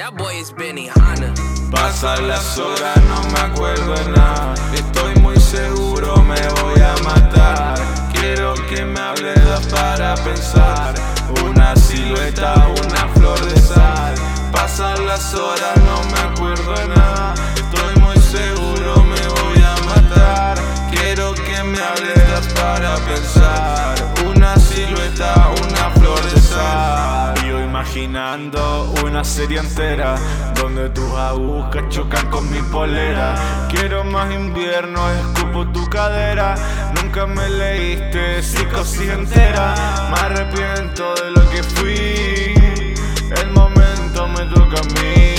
[0.00, 0.16] That.
[1.70, 4.54] Pasan las horas, no me acuerdo de nada.
[4.72, 7.74] Estoy muy seguro, me voy a matar.
[8.12, 10.94] Quiero que me hables para pensar.
[11.44, 14.14] Una silueta, una flor de sal.
[14.50, 15.79] Pasan las horas,
[27.90, 30.14] imaginando una serie entera
[30.54, 33.34] donde tus agujas chocan con mi polera.
[33.68, 36.54] Quiero más invierno, escupo tu cadera.
[36.94, 39.74] Nunca me leíste psicosis entera.
[40.12, 42.54] Me arrepiento de lo que fui.
[43.42, 45.34] El momento me toca a mí.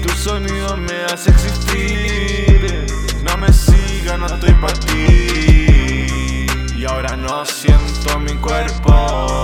[0.00, 2.86] Tu sonido me hace existir.
[3.24, 6.46] No me sigas, no estoy para ti.
[6.76, 9.41] Y ahora no siento mi cuerpo.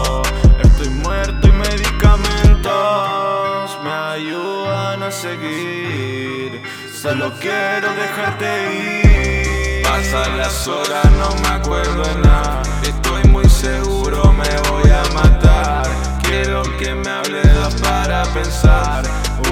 [4.18, 6.60] Ayudan a seguir.
[6.92, 9.82] Solo quiero dejarte ir.
[9.82, 12.62] Pasan las horas, no me acuerdo de nada.
[12.82, 15.86] Estoy muy seguro, me voy a matar.
[16.22, 19.02] Quiero que me hables para pensar.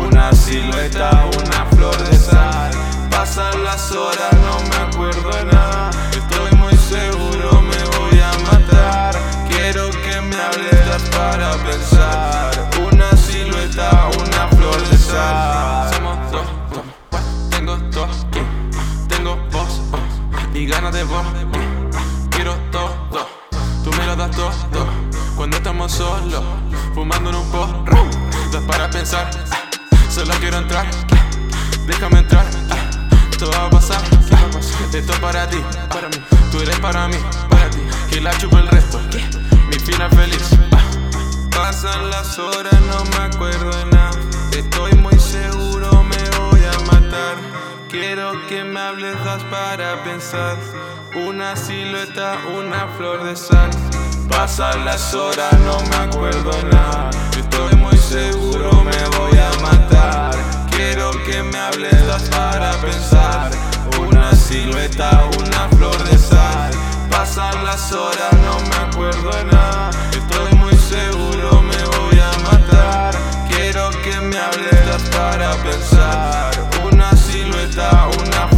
[0.00, 2.72] Una silueta, una flor de sal.
[3.11, 5.91] Pasan las horas, no me acuerdo de nada.
[6.11, 9.14] Estoy muy seguro, me voy a matar.
[9.48, 11.95] Quiero que me hables para pensar.
[20.67, 21.25] Ganas de vos.
[22.31, 23.09] Quiero todo,
[23.84, 24.50] tú me lo das todo.
[25.36, 26.42] Cuando estamos solos,
[26.95, 28.06] fumando en un porro,
[28.53, 29.31] das para pensar.
[30.10, 30.87] Solo quiero entrar,
[31.87, 32.47] déjame entrar.
[33.38, 34.03] Todo va a pasar,
[34.93, 36.16] esto es para ti, para mí.
[36.50, 37.16] Tú eres para mí,
[37.49, 37.81] para ti.
[38.10, 39.00] Que la chupo el resto,
[39.69, 40.50] mi final feliz.
[41.50, 44.25] Pasan las horas, no me acuerdo de nada.
[48.86, 50.56] tabletas para pensar.
[51.16, 53.70] Una silueta, una flor de sal.
[54.28, 57.10] Pasan las horas, no me acuerdo nada.
[57.36, 60.36] Estoy muy seguro, me voy a matar.
[60.70, 63.50] Quiero que me hables para pensar.
[63.98, 66.70] Una silueta, una flor de sal.
[67.10, 69.91] Pasan las horas, no me acuerdo nada.
[70.12, 73.12] Estoy muy seguro, me voy a matar.
[73.48, 76.52] Quiero que me hables para pensar.
[76.84, 78.56] Una silueta, una flor.